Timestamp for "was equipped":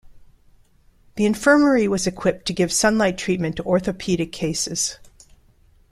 1.87-2.47